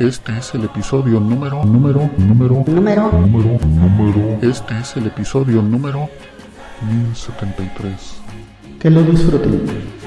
[0.00, 4.38] Este es el episodio número, número, número, Número número, número.
[4.40, 6.08] Este es el episodio número
[6.90, 7.92] 1073.
[8.78, 9.99] Que lo disfruten.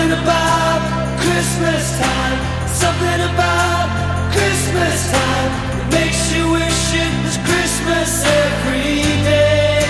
[0.00, 0.80] Something about
[1.20, 2.38] Christmas time.
[2.68, 5.50] Something about Christmas time.
[5.76, 9.84] It makes you wish it was Christmas every day.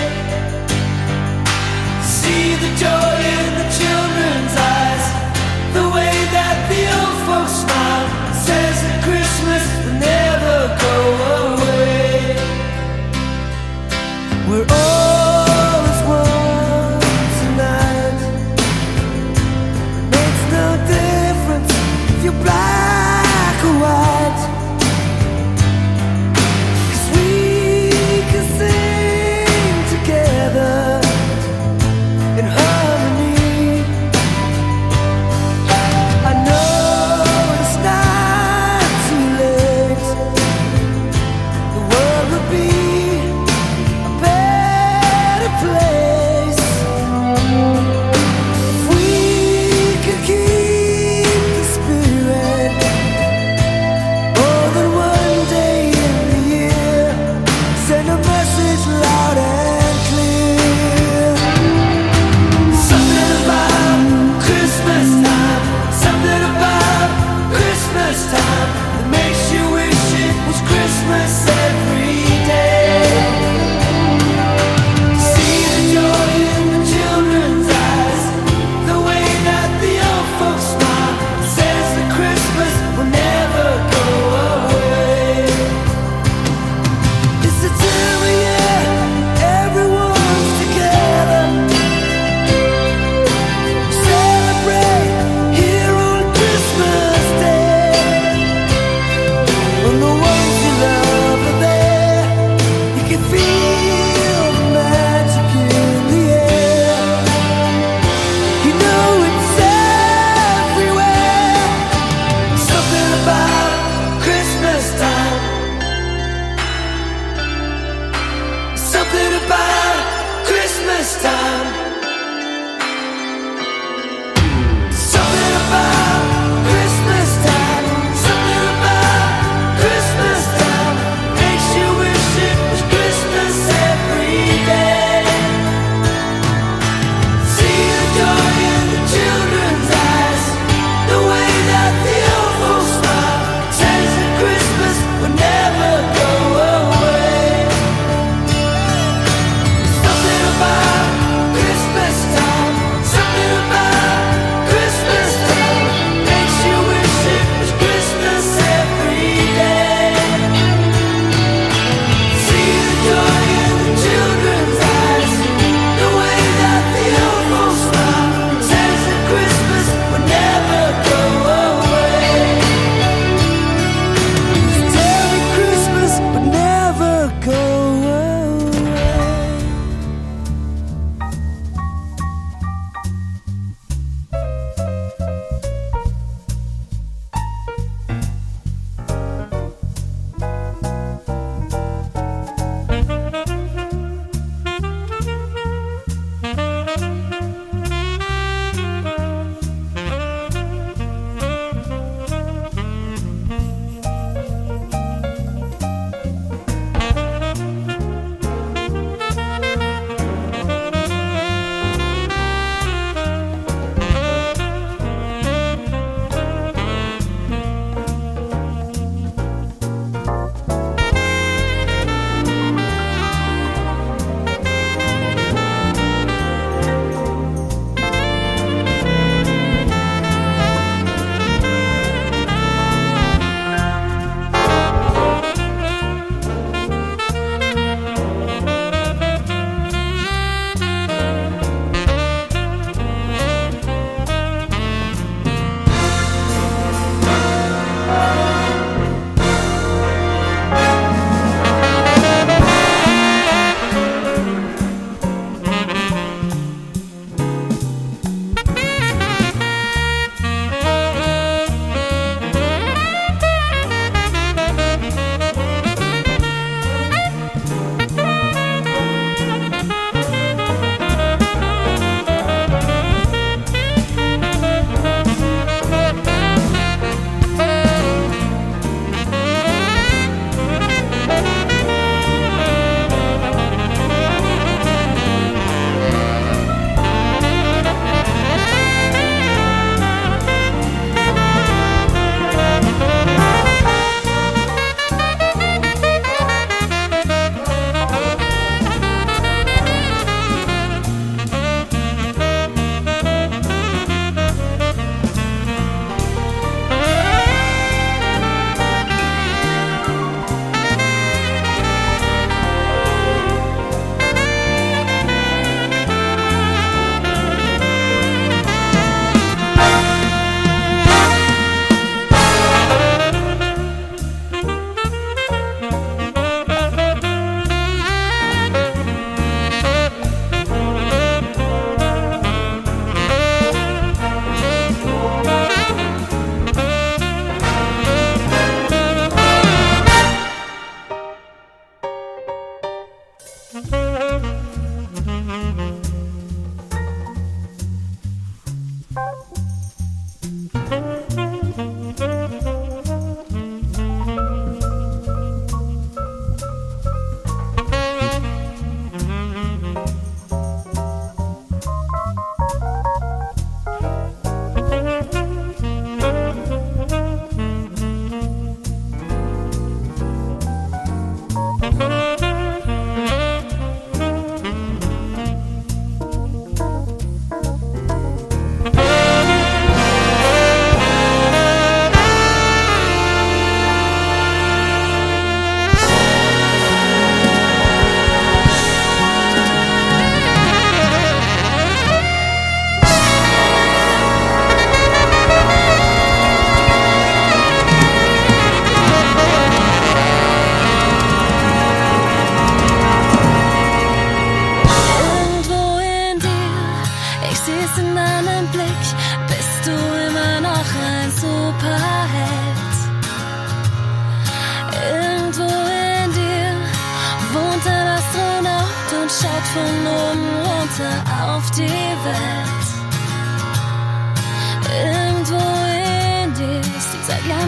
[2.02, 5.05] See the joy in the children's eyes.
[5.79, 10.97] The way that the old folks smile says that Christmas will never go
[11.55, 12.35] away.
[14.49, 14.90] We're all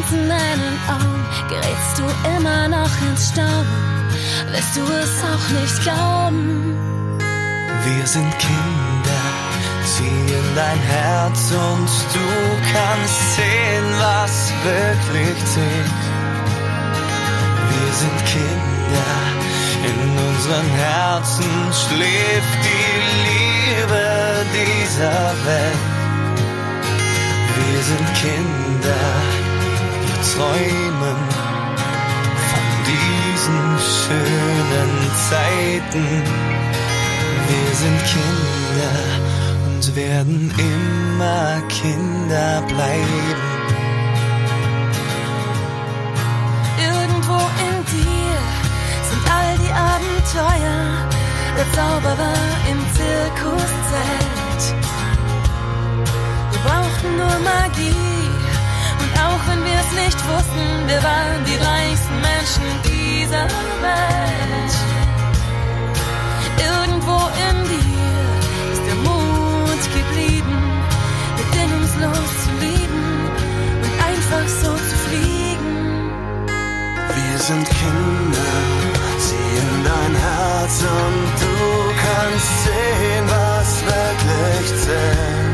[0.03, 1.25] Glanz in deinen Augen.
[1.49, 2.05] Gerätst du
[2.37, 4.09] immer noch ins Staunen,
[4.51, 6.77] wirst du es auch nicht glauben.
[7.85, 9.23] Wir sind Kinder,
[9.85, 12.29] zieh in dein Herz und du
[12.73, 16.03] kannst sehen, was wirklich zählt.
[17.71, 19.13] Wir sind Kinder,
[19.85, 25.93] in unseren Herzen schläft die Liebe dieser Welt.
[27.57, 29.42] Wir sind Kinder,
[30.23, 31.21] träumen
[32.51, 34.93] von diesen schönen
[35.29, 36.07] Zeiten.
[37.49, 38.97] Wir sind Kinder
[39.67, 43.43] und werden immer Kinder bleiben.
[46.79, 48.39] Irgendwo in dir
[49.09, 50.81] sind all die Abenteuer.
[51.57, 52.39] Der Zauberer
[52.71, 54.63] im Zirkuszelt.
[56.51, 58.22] Wir brauchten nur Magie.
[59.25, 63.47] Auch wenn wir es nicht wussten, wir waren die reichsten Menschen dieser
[63.87, 64.75] Welt.
[66.71, 68.23] Irgendwo in dir
[68.73, 70.59] ist der Mut geblieben,
[71.39, 73.05] bedingungslos zu lieben
[73.85, 76.11] und einfach so zu fliegen.
[77.19, 78.53] Wir sind Kinder,
[79.25, 81.57] zieh in dein Herz und du
[82.07, 85.52] kannst sehen, was wirklich zählt.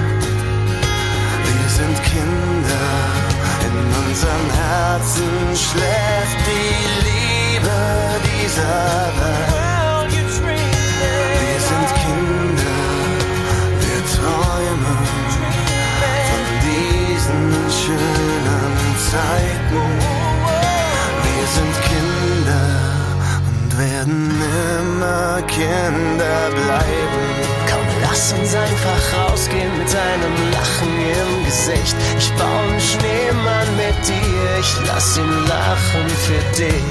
[25.59, 27.27] Kinder bleiben.
[27.69, 31.97] Komm, lass uns einfach rausgehen mit einem Lachen im Gesicht.
[32.17, 36.85] Ich baue einen Schneemann mit dir, ich lass ihn lachen für dich.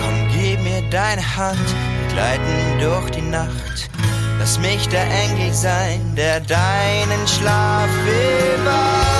[0.00, 3.90] Komm, gib mir deine Hand, wir gleiten durch die Nacht.
[4.38, 9.19] Lass mich der Engel sein, der deinen Schlaf bewahrt.